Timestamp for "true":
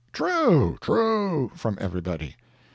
0.13-0.79, 0.81-1.51